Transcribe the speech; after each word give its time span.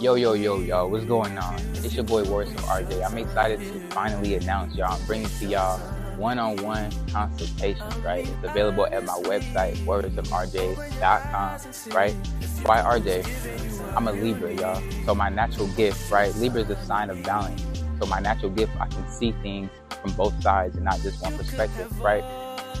Yo, 0.00 0.14
yo, 0.14 0.34
yo, 0.34 0.60
yo, 0.60 0.86
what's 0.86 1.04
going 1.06 1.36
on? 1.38 1.58
It's 1.74 1.92
your 1.92 2.04
boy 2.04 2.22
Words 2.22 2.52
From 2.52 2.62
RJ. 2.62 3.04
I'm 3.04 3.18
excited 3.18 3.58
to 3.58 3.80
finally 3.90 4.36
announce 4.36 4.76
y'all. 4.76 4.92
I'm 4.92 5.04
bringing 5.06 5.28
to 5.28 5.46
y'all 5.46 5.78
one-on-one 6.16 6.92
consultations, 7.08 7.96
right? 7.96 8.24
It's 8.24 8.44
available 8.44 8.86
at 8.86 9.04
my 9.04 9.20
website, 9.24 9.74
wordsfromrj.com, 9.78 11.96
right? 11.96 12.14
Why 12.62 12.98
RJ? 12.98 13.96
I'm 13.96 14.06
a 14.06 14.12
Libra, 14.12 14.54
y'all. 14.54 14.80
So 15.04 15.16
my 15.16 15.28
natural 15.28 15.66
gift, 15.68 16.08
right? 16.08 16.32
Libra 16.36 16.62
is 16.62 16.70
a 16.70 16.76
sign 16.84 17.10
of 17.10 17.20
balance. 17.24 17.60
So 17.98 18.06
my 18.06 18.20
natural 18.20 18.52
gift, 18.52 18.70
I 18.78 18.86
can 18.86 19.08
see 19.08 19.32
things 19.42 19.68
from 20.00 20.12
both 20.12 20.40
sides 20.44 20.76
and 20.76 20.84
not 20.84 21.00
just 21.00 21.20
one 21.22 21.36
perspective, 21.36 22.00
right? 22.00 22.22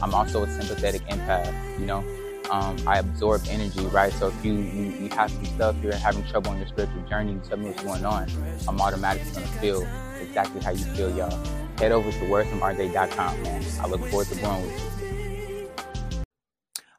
I'm 0.00 0.14
also 0.14 0.44
a 0.44 0.46
sympathetic 0.46 1.02
empath, 1.08 1.80
you 1.80 1.86
know? 1.86 2.04
Um, 2.50 2.76
I 2.86 2.98
absorb 2.98 3.42
energy, 3.48 3.84
right? 3.86 4.12
So 4.12 4.28
if 4.28 4.44
you, 4.44 4.54
you, 4.54 4.84
you 5.00 5.08
have 5.10 5.30
some 5.30 5.44
stuff, 5.46 5.76
you're 5.82 5.94
having 5.94 6.24
trouble 6.26 6.50
on 6.50 6.58
your 6.58 6.68
spiritual 6.68 7.02
journey, 7.08 7.32
me 7.32 7.40
what's 7.40 7.82
going 7.82 8.04
on, 8.04 8.28
I'm 8.68 8.80
automatically 8.80 9.32
going 9.32 9.46
to 9.46 9.52
feel 9.58 9.88
exactly 10.20 10.60
how 10.60 10.70
you 10.70 10.84
feel, 10.94 11.16
y'all. 11.16 11.38
Head 11.78 11.92
over 11.92 12.10
to 12.10 12.18
wordsfromrj.com, 12.18 13.42
man. 13.42 13.64
I 13.80 13.86
look 13.88 14.00
forward 14.06 14.28
to 14.28 14.36
growing 14.36 14.62
with 14.62 14.80
you. 14.80 14.96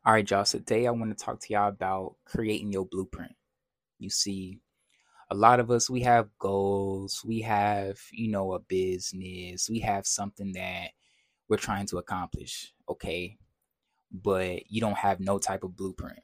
All 0.05 0.13
right, 0.13 0.29
y'all. 0.29 0.45
So 0.45 0.57
today 0.59 0.87
I 0.87 0.91
want 0.91 1.17
to 1.17 1.23
talk 1.23 1.39
to 1.39 1.53
y'all 1.53 1.69
about 1.69 2.15
creating 2.25 2.71
your 2.71 2.85
blueprint. 2.85 3.33
You 3.99 4.09
see, 4.09 4.59
a 5.29 5.35
lot 5.35 5.59
of 5.59 5.71
us, 5.71 5.89
we 5.89 6.01
have 6.01 6.29
goals, 6.39 7.21
we 7.25 7.41
have, 7.41 7.97
you 8.11 8.29
know, 8.29 8.53
a 8.53 8.59
business, 8.59 9.69
we 9.69 9.79
have 9.79 10.05
something 10.05 10.53
that 10.53 10.89
we're 11.49 11.57
trying 11.57 11.85
to 11.87 11.97
accomplish, 11.97 12.73
okay? 12.89 13.37
But 14.11 14.69
you 14.71 14.81
don't 14.81 14.97
have 14.97 15.19
no 15.19 15.39
type 15.39 15.63
of 15.63 15.75
blueprint. 15.75 16.19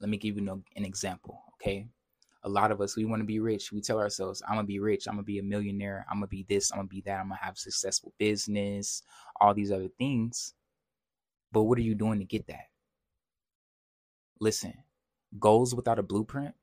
Let 0.00 0.10
me 0.10 0.16
give 0.16 0.36
you 0.36 0.62
an 0.76 0.84
example, 0.84 1.42
okay? 1.54 1.88
A 2.44 2.48
lot 2.48 2.70
of 2.70 2.80
us, 2.80 2.96
we 2.96 3.04
want 3.04 3.20
to 3.20 3.26
be 3.26 3.40
rich. 3.40 3.72
We 3.72 3.80
tell 3.80 3.98
ourselves, 3.98 4.42
I'm 4.46 4.54
going 4.54 4.64
to 4.64 4.72
be 4.72 4.78
rich. 4.78 5.06
I'm 5.06 5.14
going 5.14 5.24
to 5.24 5.26
be 5.26 5.38
a 5.38 5.42
millionaire. 5.42 6.06
I'm 6.08 6.18
going 6.18 6.28
to 6.28 6.30
be 6.30 6.46
this. 6.48 6.70
I'm 6.70 6.78
going 6.78 6.88
to 6.88 6.94
be 6.94 7.00
that. 7.02 7.18
I'm 7.18 7.28
going 7.28 7.38
to 7.38 7.44
have 7.44 7.58
successful 7.58 8.12
business, 8.18 9.02
all 9.40 9.54
these 9.54 9.72
other 9.72 9.88
things. 9.98 10.54
But 11.50 11.64
what 11.64 11.78
are 11.78 11.82
you 11.82 11.94
doing 11.94 12.20
to 12.20 12.24
get 12.24 12.46
that? 12.46 12.68
Listen, 14.40 14.74
goals 15.38 15.74
without 15.74 15.98
a 15.98 16.02
blueprint 16.02 16.54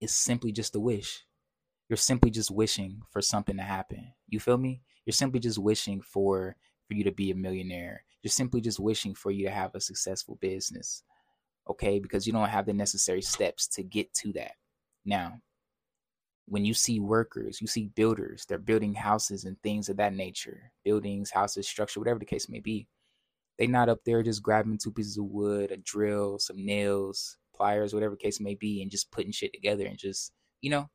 is 0.00 0.12
simply 0.12 0.50
just 0.50 0.74
a 0.74 0.80
wish. 0.80 1.24
You're 1.88 1.96
simply 1.96 2.30
just 2.30 2.50
wishing 2.50 3.02
for 3.10 3.22
something 3.22 3.56
to 3.56 3.62
happen. 3.62 4.14
You 4.28 4.40
feel 4.40 4.58
me? 4.58 4.80
You're 5.04 5.12
simply 5.12 5.38
just 5.38 5.58
wishing 5.58 6.00
for 6.00 6.56
for 6.86 6.94
you 6.94 7.04
to 7.04 7.12
be 7.12 7.30
a 7.30 7.34
millionaire. 7.34 8.04
You're 8.24 8.30
simply 8.30 8.62
just 8.62 8.80
wishing 8.80 9.14
for 9.14 9.30
you 9.30 9.44
to 9.44 9.52
have 9.52 9.74
a 9.74 9.80
successful 9.80 10.38
business. 10.40 11.02
Okay? 11.68 11.98
Because 11.98 12.26
you 12.26 12.32
don't 12.32 12.48
have 12.48 12.64
the 12.64 12.72
necessary 12.72 13.20
steps 13.20 13.68
to 13.68 13.82
get 13.82 14.12
to 14.14 14.32
that. 14.32 14.52
Now, 15.04 15.42
when 16.46 16.64
you 16.64 16.72
see 16.72 17.00
workers, 17.00 17.60
you 17.60 17.66
see 17.66 17.90
builders, 17.94 18.46
they're 18.48 18.58
building 18.58 18.94
houses 18.94 19.44
and 19.44 19.60
things 19.62 19.90
of 19.90 19.98
that 19.98 20.14
nature, 20.14 20.72
buildings, 20.84 21.30
houses, 21.30 21.68
structure, 21.68 22.00
whatever 22.00 22.18
the 22.18 22.24
case 22.24 22.48
may 22.48 22.60
be. 22.60 22.88
They're 23.58 23.68
not 23.68 23.90
up 23.90 24.00
there 24.04 24.22
just 24.22 24.42
grabbing 24.42 24.78
two 24.78 24.90
pieces 24.90 25.18
of 25.18 25.26
wood, 25.26 25.70
a 25.70 25.76
drill, 25.76 26.38
some 26.38 26.64
nails, 26.64 27.36
pliers, 27.54 27.94
whatever 27.94 28.16
case 28.16 28.40
may 28.40 28.54
be, 28.54 28.82
and 28.82 28.90
just 28.90 29.10
putting 29.10 29.32
shit 29.32 29.52
together 29.52 29.86
and 29.86 29.98
just, 29.98 30.32
you 30.60 30.70
know, 30.70 30.88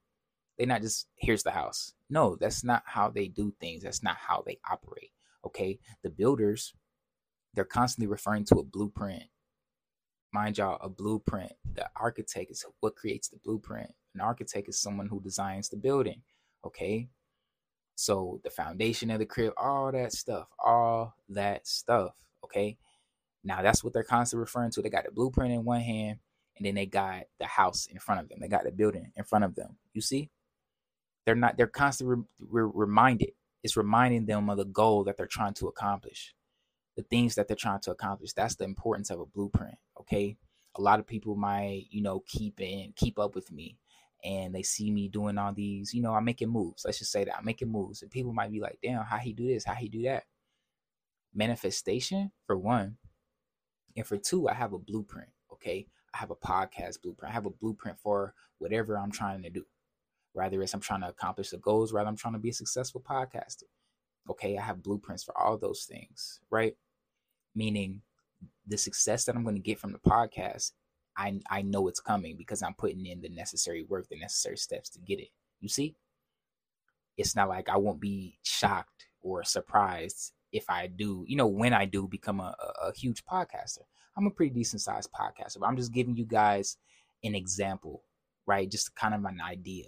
they're 0.57 0.67
not 0.67 0.81
just, 0.81 1.07
here's 1.16 1.44
the 1.44 1.52
house. 1.52 1.94
No, 2.09 2.35
that's 2.35 2.63
not 2.63 2.83
how 2.85 3.09
they 3.09 3.27
do 3.27 3.53
things. 3.61 3.83
That's 3.83 4.03
not 4.03 4.17
how 4.17 4.44
they 4.45 4.59
operate. 4.69 5.11
Okay. 5.45 5.80
The 6.03 6.09
builders, 6.09 6.73
they're 7.53 7.66
constantly 7.66 8.08
referring 8.08 8.45
to 8.45 8.55
a 8.55 8.64
blueprint. 8.64 9.23
Mind 10.31 10.58
y'all, 10.58 10.78
a 10.81 10.89
blueprint. 10.89 11.52
The 11.73 11.89
architect 11.95 12.52
is 12.52 12.64
what 12.80 12.95
creates 12.95 13.30
the 13.30 13.38
blueprint. 13.44 13.91
An 14.14 14.22
architect 14.22 14.69
is 14.69 14.80
someone 14.80 15.08
who 15.08 15.22
designs 15.22 15.69
the 15.69 15.78
building. 15.78 16.22
Okay. 16.66 17.09
So 17.95 18.39
the 18.44 18.50
foundation 18.50 19.11
of 19.11 19.19
the 19.19 19.25
crib, 19.25 19.53
all 19.58 19.91
that 19.91 20.14
stuff, 20.14 20.47
all 20.64 21.16
that 21.29 21.68
stuff. 21.68 22.13
Okay. 22.44 22.78
Now 23.44 23.62
that's 23.62 23.84
what 23.84 23.94
they're 23.94 24.03
constantly 24.03 24.41
referring 24.41 24.72
to. 24.72 24.81
They 24.81 24.90
got 24.90 25.06
the 25.06 25.12
blueprint 25.12 25.53
in 25.53 25.66
one 25.66 25.81
hand, 25.81 26.19
and 26.57 26.66
then 26.66 26.75
they 26.75 26.85
got 26.85 27.24
the 27.40 27.45
house 27.45 27.88
in 27.88 28.00
front 28.00 28.22
of 28.22 28.29
them. 28.29 28.40
They 28.40 28.47
got 28.47 28.63
the 28.63 28.72
building 28.72 29.12
in 29.16 29.24
front 29.24 29.45
of 29.45 29.56
them. 29.56 29.78
You 29.94 30.01
see, 30.01 30.29
they're 31.25 31.35
not. 31.35 31.57
They're 31.57 31.68
constantly 31.68 32.24
re- 32.40 32.72
reminded 32.74 33.31
it's 33.63 33.78
reminding 33.78 34.25
them 34.25 34.50
of 34.50 34.57
the 34.57 34.66
goal 34.66 35.03
that 35.06 35.18
they're 35.18 35.25
trying 35.25 35.53
to 35.56 35.68
accomplish, 35.68 36.34
the 37.00 37.04
things 37.04 37.36
that 37.36 37.48
they're 37.48 37.56
trying 37.56 37.80
to 37.80 37.92
accomplish. 37.92 38.34
That's 38.34 38.56
the 38.56 38.66
importance 38.66 39.10
of 39.10 39.22
a 39.22 39.26
blueprint. 39.26 39.76
Okay. 40.02 40.36
A 40.76 40.82
lot 40.82 41.00
of 41.00 41.08
people 41.08 41.38
might, 41.38 41.86
you 41.92 42.02
know, 42.02 42.24
keep 42.28 42.60
in, 42.60 42.92
keep 42.98 43.18
up 43.18 43.36
with 43.36 43.50
me 43.54 43.78
and 44.26 44.54
they 44.54 44.64
see 44.64 44.92
me 44.92 45.08
doing 45.08 45.38
all 45.38 45.54
these, 45.54 45.94
you 45.94 46.02
know, 46.02 46.14
I'm 46.14 46.26
making 46.26 46.50
moves. 46.50 46.84
Let's 46.84 47.00
just 47.00 47.14
say 47.14 47.24
that 47.24 47.38
I'm 47.38 47.46
making 47.46 47.72
moves. 47.72 48.02
And 48.02 48.12
people 48.12 48.34
might 48.34 48.52
be 48.52 48.60
like, 48.60 48.80
damn, 48.84 49.06
how 49.06 49.16
he 49.16 49.32
do 49.32 49.48
this? 49.48 49.64
How 49.64 49.76
he 49.76 49.88
do 49.88 50.04
that? 50.04 50.26
Manifestation, 51.34 52.32
for 52.46 52.58
one. 52.58 52.98
And 53.96 54.06
for 54.06 54.18
two, 54.18 54.50
I 54.50 54.54
have 54.54 54.74
a 54.74 54.78
blueprint. 54.80 55.30
Okay. 55.54 55.88
I 56.14 56.18
have 56.18 56.31
a 56.31 56.36
podcast 56.36 57.02
blueprint. 57.02 57.31
I 57.31 57.34
have 57.34 57.46
a 57.46 57.50
blueprint 57.52 57.98
for 57.98 58.34
whatever 58.58 59.00
I'm 59.00 59.12
trying 59.12 59.42
to 59.44 59.50
do. 59.50 59.64
Rather 60.34 60.62
it's 60.62 60.74
I'm 60.74 60.81
trying 60.81 61.02
to 61.02 61.08
accomplish 61.08 61.52
the 61.52 61.60
goals, 61.60 61.94
rather 61.94 62.10
I'm 62.10 62.18
trying 62.18 62.34
to 62.34 62.40
be 62.40 62.50
a 62.50 62.54
successful 62.54 63.02
podcaster. 63.02 63.64
Okay, 64.30 64.58
I 64.58 64.62
have 64.62 64.84
blueprints 64.84 65.24
for 65.24 65.36
all 65.38 65.58
those 65.58 65.86
things, 65.86 66.42
right? 66.52 66.76
Meaning 67.56 68.02
the 68.68 68.78
success 68.78 69.26
that 69.26 69.36
I'm 69.36 69.44
going 69.44 69.56
to 69.56 69.62
get 69.62 69.80
from 69.80 69.92
the 69.92 70.00
podcast, 70.00 70.72
I 71.18 71.40
I 71.50 71.62
know 71.62 71.88
it's 71.88 72.00
coming 72.00 72.36
because 72.38 72.62
I'm 72.62 72.76
putting 72.76 73.06
in 73.06 73.22
the 73.22 73.30
necessary 73.30 73.84
work, 73.84 74.08
the 74.10 74.20
necessary 74.20 74.58
steps 74.58 74.90
to 74.92 75.00
get 75.00 75.20
it. 75.20 75.30
You 75.60 75.70
see? 75.70 75.96
It's 77.18 77.36
not 77.36 77.50
like 77.50 77.68
I 77.68 77.78
won't 77.78 78.00
be 78.00 78.40
shocked 78.44 79.08
or 79.22 79.44
surprised 79.44 80.32
if 80.52 80.70
I 80.70 80.88
do, 80.88 81.26
you 81.28 81.36
know, 81.36 81.48
when 81.48 81.74
I 81.74 81.86
do 81.86 82.08
become 82.08 82.40
a, 82.40 82.56
a, 82.60 82.88
a 82.88 82.94
huge 82.94 83.26
podcaster. 83.26 83.84
I'm 84.18 84.28
a 84.28 84.31
pretty 84.31 84.54
decent 84.54 84.81
sized 84.81 85.10
podcaster, 85.12 85.60
but 85.60 85.68
I'm 85.68 85.78
just 85.78 85.94
giving 85.94 86.16
you 86.16 86.26
guys 86.26 86.78
an 87.24 87.36
example, 87.36 88.04
right? 88.48 88.70
Just 88.70 88.96
kind 88.96 89.14
of 89.14 89.24
an 89.26 89.40
idea 89.42 89.86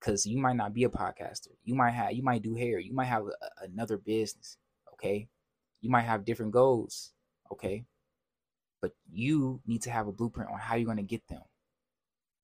because 0.00 0.26
you 0.26 0.38
might 0.38 0.56
not 0.56 0.74
be 0.74 0.84
a 0.84 0.88
podcaster. 0.88 1.48
You 1.64 1.74
might 1.74 1.90
have 1.90 2.12
you 2.12 2.22
might 2.22 2.42
do 2.42 2.54
hair. 2.54 2.78
You 2.78 2.94
might 2.94 3.06
have 3.06 3.24
a, 3.26 3.64
another 3.64 3.98
business. 3.98 4.56
Okay, 4.94 5.28
you 5.82 5.90
might 5.90 6.02
have 6.02 6.24
different 6.24 6.52
goals. 6.52 7.12
Okay, 7.52 7.84
but 8.80 8.92
you 9.12 9.60
need 9.66 9.82
to 9.82 9.90
have 9.90 10.08
a 10.08 10.12
blueprint 10.12 10.50
on 10.50 10.58
how 10.58 10.76
you're 10.76 10.86
going 10.86 10.96
to 10.96 11.02
get 11.02 11.26
them. 11.28 11.42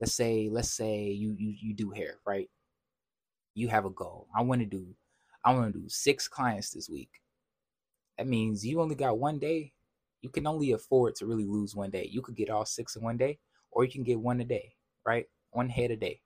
Let's 0.00 0.12
say 0.15 0.49
let's 0.50 0.71
say 0.71 1.06
you 1.06 1.34
you 1.38 1.54
you 1.60 1.75
do 1.75 1.91
hair 1.91 2.19
right. 2.26 2.50
You 3.54 3.69
have 3.69 3.87
a 3.87 3.91
goal. 3.91 4.28
I 4.37 4.43
want 4.43 4.60
to 4.60 4.66
do 4.66 4.94
I 5.44 5.54
want 5.54 5.72
to 5.72 5.81
do 5.81 5.88
six 5.88 6.28
clients 6.28 6.71
this 6.71 6.91
week. 6.91 7.10
That 8.19 8.26
means 8.26 8.66
you 8.66 8.81
only 8.81 8.97
got 8.97 9.19
one 9.19 9.38
day. 9.38 9.72
You 10.20 10.31
can 10.31 10.47
only 10.47 10.72
afford 10.72 11.15
to 11.16 11.26
really 11.26 11.47
lose 11.47 11.75
one 11.75 11.91
day. 11.91 12.09
You 12.10 12.22
could 12.22 12.37
get 12.37 12.50
all 12.50 12.65
six 12.65 12.97
in 12.97 13.03
one 13.03 13.16
day, 13.16 13.38
or 13.70 13.84
you 13.84 13.91
can 13.91 14.03
get 14.03 14.20
one 14.20 14.41
a 14.41 14.44
day, 14.44 14.75
right? 15.06 15.26
One 15.53 15.69
head 15.69 15.93
a 15.93 15.97
day. 15.97 16.20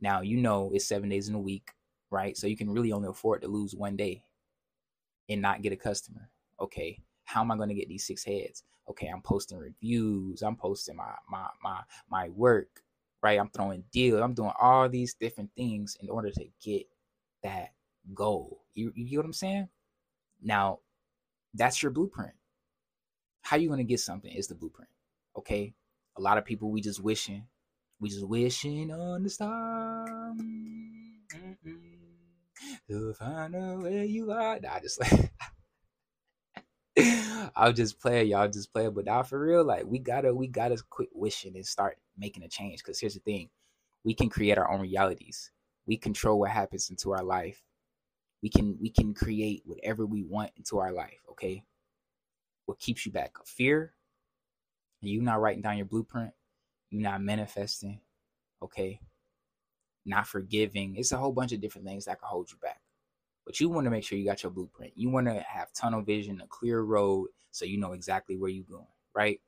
Now 0.00 0.20
you 0.20 0.36
know 0.38 0.70
it's 0.74 0.86
seven 0.86 1.08
days 1.08 1.28
in 1.28 1.34
a 1.34 1.40
week, 1.40 1.72
right? 2.10 2.36
So 2.36 2.46
you 2.46 2.56
can 2.56 2.70
really 2.70 2.92
only 2.92 3.08
afford 3.08 3.42
to 3.42 3.48
lose 3.48 3.74
one 3.74 3.96
day 3.96 4.24
and 5.28 5.42
not 5.42 5.62
get 5.62 5.72
a 5.72 5.76
customer. 5.76 6.28
Okay, 6.60 7.00
how 7.24 7.40
am 7.40 7.50
I 7.50 7.56
going 7.56 7.68
to 7.68 7.74
get 7.74 7.88
these 7.88 8.06
six 8.06 8.24
heads? 8.24 8.64
Okay, 8.88 9.08
I'm 9.08 9.22
posting 9.22 9.58
reviews, 9.58 10.42
I'm 10.42 10.56
posting 10.56 10.96
my 10.96 11.14
my 11.30 11.46
my 11.62 11.80
my 12.10 12.28
work, 12.30 12.82
right? 13.22 13.38
I'm 13.38 13.50
throwing 13.50 13.84
deals, 13.92 14.20
I'm 14.20 14.34
doing 14.34 14.52
all 14.60 14.88
these 14.88 15.14
different 15.14 15.50
things 15.56 15.96
in 16.00 16.08
order 16.08 16.30
to 16.30 16.44
get 16.62 16.86
that 17.42 17.72
goal. 18.14 18.62
You 18.74 18.92
you 18.94 19.08
get 19.08 19.16
what 19.18 19.26
I'm 19.26 19.32
saying? 19.32 19.68
Now, 20.42 20.80
that's 21.54 21.82
your 21.82 21.92
blueprint. 21.92 22.32
How 23.42 23.56
you 23.56 23.68
going 23.68 23.78
to 23.78 23.84
get 23.84 24.00
something 24.00 24.32
is 24.32 24.48
the 24.48 24.54
blueprint. 24.54 24.90
Okay? 25.36 25.74
A 26.16 26.20
lot 26.20 26.38
of 26.38 26.44
people 26.44 26.70
we 26.70 26.80
just 26.80 27.02
wishing 27.02 27.44
we 28.02 28.08
just 28.08 28.26
wishing 28.26 28.90
on 28.92 29.22
the 29.22 29.30
star 29.30 29.81
to 32.88 33.14
find 33.14 33.54
out 33.54 33.82
where 33.82 34.04
you 34.04 34.30
are. 34.32 34.58
Nah, 34.60 34.80
just 34.80 35.00
like 35.00 35.32
I'll 37.56 37.72
just 37.72 38.00
play, 38.00 38.20
it, 38.22 38.28
y'all 38.28 38.48
just 38.48 38.72
play. 38.72 38.86
it, 38.86 38.94
But 38.94 39.06
now 39.06 39.22
for 39.22 39.40
real, 39.40 39.64
like 39.64 39.84
we 39.86 39.98
gotta 39.98 40.34
we 40.34 40.46
gotta 40.48 40.76
quit 40.90 41.08
wishing 41.12 41.56
and 41.56 41.66
start 41.66 41.98
making 42.16 42.42
a 42.42 42.48
change. 42.48 42.82
Cause 42.82 42.98
here's 43.00 43.14
the 43.14 43.20
thing. 43.20 43.48
We 44.04 44.14
can 44.14 44.28
create 44.28 44.58
our 44.58 44.70
own 44.70 44.80
realities. 44.80 45.50
We 45.86 45.96
control 45.96 46.40
what 46.40 46.50
happens 46.50 46.90
into 46.90 47.12
our 47.12 47.24
life. 47.24 47.62
We 48.42 48.48
can 48.50 48.76
we 48.80 48.90
can 48.90 49.14
create 49.14 49.62
whatever 49.64 50.06
we 50.06 50.22
want 50.24 50.50
into 50.56 50.78
our 50.78 50.92
life, 50.92 51.20
okay? 51.30 51.64
What 52.66 52.78
keeps 52.78 53.06
you 53.06 53.12
back? 53.12 53.36
Fear? 53.44 53.92
You 55.00 55.20
not 55.20 55.40
writing 55.40 55.62
down 55.62 55.76
your 55.76 55.86
blueprint? 55.86 56.32
you're 56.92 57.02
not 57.02 57.22
manifesting, 57.22 57.98
okay, 58.62 59.00
not 60.04 60.26
forgiving. 60.26 60.96
It's 60.96 61.12
a 61.12 61.16
whole 61.16 61.32
bunch 61.32 61.52
of 61.52 61.60
different 61.60 61.86
things 61.86 62.04
that 62.06 62.20
can 62.20 62.28
hold 62.28 62.50
you 62.50 62.58
back. 62.62 62.80
But 63.44 63.60
you 63.60 63.68
want 63.68 63.86
to 63.86 63.90
make 63.90 64.04
sure 64.04 64.18
you 64.18 64.24
got 64.24 64.42
your 64.42 64.52
blueprint. 64.52 64.92
You 64.96 65.10
want 65.10 65.26
to 65.26 65.40
have 65.40 65.72
tunnel 65.72 66.02
vision, 66.02 66.40
a 66.40 66.46
clear 66.46 66.82
road, 66.82 67.28
so 67.50 67.64
you 67.64 67.78
know 67.78 67.92
exactly 67.92 68.36
where 68.36 68.50
you're 68.50 68.64
going, 68.70 68.86
right? 69.14 69.40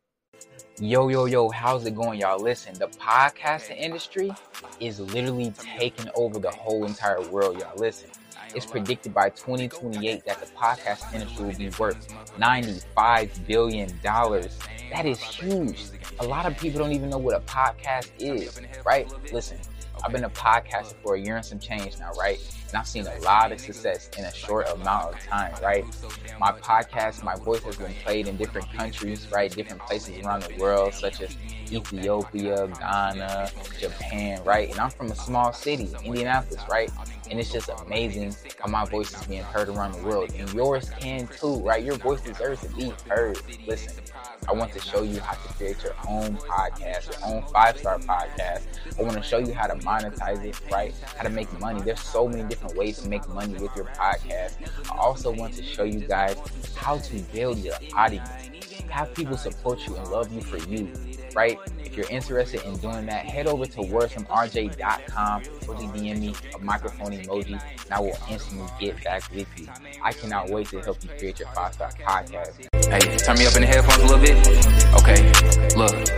Yo, 0.81 1.09
yo, 1.09 1.27
yo, 1.27 1.49
how's 1.51 1.87
it 1.87 1.95
going, 1.95 2.19
y'all? 2.19 2.39
Listen, 2.41 2.75
the 2.75 2.89
podcasting 2.89 3.79
industry 3.79 4.33
is 4.81 4.99
literally 4.99 5.53
taking 5.79 6.11
over 6.17 6.41
the 6.41 6.51
whole 6.51 6.85
entire 6.85 7.23
world, 7.29 7.61
y'all. 7.61 7.77
Listen, 7.77 8.11
it's 8.55 8.67
predicted 8.67 9.15
by 9.15 9.31
2028 9.31 10.25
that 10.25 10.41
the 10.41 10.47
podcast 10.47 11.13
industry 11.15 11.45
will 11.47 11.55
be 11.57 11.69
worth 11.79 12.09
$95 12.39 13.47
billion. 13.47 13.89
That 14.03 15.07
is 15.07 15.21
huge. 15.21 15.85
A 16.19 16.25
lot 16.25 16.47
of 16.47 16.59
people 16.59 16.81
don't 16.81 16.93
even 16.93 17.11
know 17.11 17.19
what 17.19 17.37
a 17.37 17.41
podcast 17.41 18.11
is, 18.19 18.61
right? 18.85 19.09
Listen, 19.33 19.59
I've 20.05 20.13
been 20.13 20.25
a 20.25 20.31
podcaster 20.31 20.95
for 21.03 21.15
a 21.15 21.21
year 21.21 21.37
and 21.37 21.45
some 21.45 21.59
change 21.59 21.99
now, 21.99 22.11
right? 22.19 22.39
And 22.69 22.77
I've 22.77 22.87
seen 22.87 23.07
a 23.07 23.19
lot 23.21 23.53
of 23.53 23.61
success 23.61 24.11
in 24.19 24.25
a 24.25 24.35
short 24.35 24.69
amount 24.69 25.15
of 25.15 25.21
time, 25.21 25.55
right? 25.63 25.85
My 26.39 26.53
podcast, 26.53 27.23
my 27.23 27.37
voice 27.37 27.63
has 27.63 27.77
been 27.77 27.95
played 28.05 28.29
in 28.29 28.37
different 28.37 28.71
countries, 28.73 29.27
right? 29.33 29.51
Different 29.51 29.81
places 29.83 30.19
around 30.25 30.43
the 30.43 30.55
world, 30.59 30.93
such 30.93 31.23
as 31.23 31.37
Ethiopia, 31.73 32.69
Ghana, 32.79 33.51
Japan, 33.79 34.45
right? 34.45 34.71
And 34.71 34.79
I'm 34.79 34.91
from 34.91 35.11
a 35.11 35.17
small 35.17 35.53
city, 35.53 35.89
Indianapolis, 36.05 36.63
right? 36.71 36.91
And 37.31 37.41
it's 37.41 37.51
just 37.51 37.71
amazing 37.87 38.35
how 38.61 38.69
my 38.69 38.85
voice 38.85 39.13
is 39.13 39.27
being 39.27 39.43
heard 39.43 39.69
around 39.69 39.93
the 39.93 40.03
world. 40.03 40.31
And 40.37 40.53
yours 40.53 40.91
can 41.01 41.27
too, 41.29 41.57
right? 41.61 41.83
Your 41.83 41.97
voice 41.97 42.21
deserves 42.21 42.61
to 42.63 42.69
be 42.71 42.93
heard. 43.09 43.39
Listen, 43.67 43.95
I 44.49 44.53
want 44.53 44.73
to 44.73 44.81
show 44.81 45.03
you 45.03 45.21
how 45.21 45.33
to 45.35 45.55
create 45.55 45.83
your 45.83 45.95
own 46.07 46.37
podcast, 46.37 47.09
your 47.09 47.35
own 47.35 47.43
five 47.53 47.79
star 47.79 47.99
podcast. 47.99 48.67
I 48.99 49.03
want 49.03 49.17
to 49.17 49.23
show 49.23 49.39
you 49.39 49.55
how 49.55 49.67
to 49.67 49.75
monetize 49.77 50.45
it, 50.45 50.61
right? 50.71 50.95
How 51.17 51.23
to 51.23 51.31
make 51.31 51.51
money. 51.61 51.81
There's 51.81 52.01
so 52.01 52.29
many 52.29 52.45
different 52.45 52.77
ways 52.77 52.99
to 53.01 53.09
make 53.09 53.27
money 53.29 53.55
with 53.55 53.75
your 53.75 53.87
podcast. 53.87 54.57
I 54.91 54.97
also 54.97 55.33
want 55.33 55.55
to 55.55 55.63
show 55.63 55.85
you 55.85 56.01
guys 56.01 56.37
how 56.75 56.99
to 56.99 57.19
build 57.33 57.59
your 57.59 57.75
audience, 57.95 58.29
have 58.95 59.13
people 59.15 59.37
support 59.37 59.87
you 59.87 59.97
and 59.97 60.09
love 60.09 60.33
you 60.33 60.41
for 60.41 60.59
you 60.69 60.89
right? 61.35 61.59
If 61.79 61.97
you're 61.97 62.09
interested 62.11 62.63
in 62.65 62.77
doing 62.77 63.07
that, 63.07 63.27
head 63.27 63.47
over 63.47 63.67
to 63.67 63.81
wordsfromrj.com 63.81 65.43
or 65.43 65.75
DM 65.75 66.21
me 66.21 66.35
a 66.55 66.59
microphone 66.61 67.13
emoji, 67.13 67.61
and 67.85 67.93
I 67.93 68.01
will 68.01 68.17
instantly 68.31 68.69
get 68.81 69.03
back 69.03 69.31
with 69.33 69.49
you. 69.59 69.67
I 70.03 70.13
cannot 70.13 70.51
wait 70.51 70.69
to 70.69 70.81
help 70.81 71.03
you 71.03 71.11
create 71.19 71.39
your 71.39 71.49
five 71.49 71.75
star 71.75 71.91
podcast. 71.91 72.69
Hey, 72.87 73.17
turn 73.17 73.39
me 73.39 73.47
up 73.47 73.55
in 73.57 73.63
the 73.63 73.67
headphones 73.67 73.99
a 73.99 74.07
little 74.07 74.21
bit. 74.21 74.37
Okay, 75.01 75.77
look. 75.77 76.14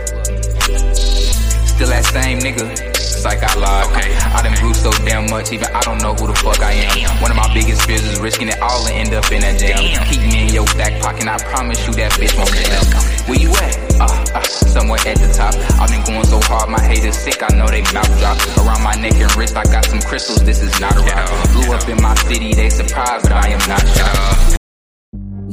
Still 1.77 1.93
that 1.93 2.09
same 2.09 2.41
nigga 2.41 2.73
It's 2.89 3.21
like 3.21 3.45
I 3.45 3.53
lied. 3.53 3.85
Okay. 3.93 4.09
I 4.33 4.41
done 4.41 4.57
grew 4.57 4.73
so 4.73 4.89
damn 5.05 5.29
much, 5.29 5.53
even 5.53 5.69
I 5.69 5.81
don't 5.85 6.01
know 6.01 6.17
who 6.17 6.25
the 6.25 6.33
fuck 6.33 6.57
I 6.57 6.73
am. 6.73 7.21
One 7.21 7.29
of 7.29 7.37
my 7.37 7.45
biggest 7.53 7.85
fears 7.85 8.01
is 8.01 8.17
risking 8.17 8.49
it 8.49 8.57
all 8.57 8.81
and 8.89 8.97
end 8.97 9.13
up 9.13 9.29
in 9.29 9.45
that 9.45 9.61
jam. 9.61 9.77
Keep 10.09 10.25
me 10.25 10.41
in 10.41 10.49
your 10.49 10.65
back 10.73 10.97
pocket, 11.05 11.29
I 11.29 11.37
promise 11.37 11.77
you 11.85 11.93
that 12.01 12.17
bitch 12.17 12.33
won't 12.33 12.49
jam. 12.49 12.81
Where 13.29 13.37
you 13.37 13.53
at? 13.61 13.77
Uh, 14.01 14.09
uh, 14.09 14.41
somewhere 14.41 14.97
at 15.05 15.21
the 15.21 15.29
top. 15.29 15.53
I've 15.77 15.93
been 15.93 16.01
going 16.01 16.25
so 16.25 16.41
hard, 16.49 16.65
my 16.65 16.81
haters 16.81 17.13
sick, 17.13 17.45
I 17.45 17.53
know 17.53 17.69
they 17.69 17.85
mouth 17.93 18.09
drop. 18.17 18.41
Around 18.57 18.81
my 18.81 18.97
neck 18.97 19.13
and 19.21 19.29
wrist, 19.37 19.53
I 19.53 19.61
got 19.69 19.85
some 19.85 20.01
crystals, 20.01 20.41
this 20.41 20.65
is 20.65 20.73
not 20.81 20.97
a 20.97 21.05
rock. 21.05 21.29
Blew 21.53 21.77
up 21.77 21.85
in 21.85 22.01
my 22.01 22.17
city, 22.25 22.57
they 22.57 22.73
surprised, 22.73 23.29
but 23.29 23.37
I 23.37 23.53
am 23.53 23.61
not 23.69 23.85
shocked. 23.85 24.56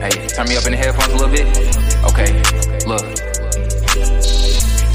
Hey, 0.00 0.26
turn 0.28 0.48
me 0.48 0.56
up 0.56 0.64
in 0.64 0.72
the 0.72 0.78
headphones 0.78 1.12
a 1.12 1.16
little 1.16 1.28
bit. 1.28 1.46
Okay, 2.08 2.32
look. 2.88 3.04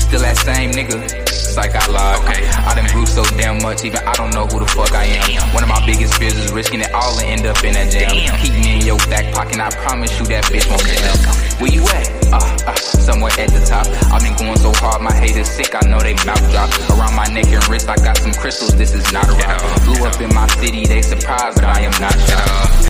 Still 0.01 0.21
that 0.21 0.37
same 0.37 0.71
nigga 0.71 1.25
like 1.55 1.73
I 1.75 1.85
lied. 1.87 2.19
Okay. 2.23 2.43
I 2.67 2.75
done 2.75 2.87
grew 2.91 3.05
so 3.05 3.23
damn 3.37 3.61
much, 3.63 3.85
even 3.85 3.99
I 4.03 4.13
don't 4.13 4.33
know 4.33 4.45
who 4.45 4.59
the 4.59 4.67
fuck 4.67 4.91
I 4.91 5.05
am. 5.05 5.53
One 5.53 5.63
of 5.63 5.69
my 5.69 5.79
biggest 5.85 6.15
fears 6.19 6.35
is 6.35 6.51
risking 6.51 6.81
it 6.81 6.91
all 6.93 7.17
and 7.19 7.39
end 7.39 7.45
up 7.47 7.63
in 7.63 7.73
that 7.73 7.91
jam. 7.91 8.11
Keep 8.41 8.53
me 8.53 8.75
in 8.75 8.85
your 8.85 8.97
back 9.07 9.33
pocket, 9.33 9.59
I 9.59 9.69
promise 9.71 10.11
you 10.19 10.25
that 10.25 10.43
bitch 10.45 10.67
won't 10.67 10.83
jam. 10.83 11.15
Where 11.61 11.71
you 11.71 11.83
at? 11.85 12.07
Uh, 12.33 12.71
uh, 12.71 12.75
somewhere 12.75 13.31
at 13.39 13.49
the 13.49 13.63
top. 13.63 13.87
I've 14.11 14.21
been 14.21 14.35
going 14.35 14.57
so 14.59 14.73
hard, 14.75 15.01
my 15.01 15.13
haters 15.13 15.49
sick, 15.49 15.71
I 15.73 15.87
know 15.87 15.99
they 15.99 16.15
mouth 16.25 16.43
drop. 16.51 16.69
Around 16.91 17.15
my 17.15 17.27
neck 17.31 17.47
and 17.47 17.63
wrist, 17.69 17.87
I 17.87 17.95
got 17.95 18.17
some 18.17 18.33
crystals, 18.33 18.75
this 18.75 18.93
is 18.93 19.11
not 19.13 19.29
a 19.29 19.33
rock. 19.33 19.61
Blew 19.85 20.03
up 20.05 20.19
in 20.19 20.33
my 20.35 20.47
city, 20.59 20.85
they 20.85 21.01
surprised, 21.01 21.55
but 21.55 21.65
I 21.65 21.81
am 21.81 21.95
not 22.01 22.13
shocked. 22.27 22.75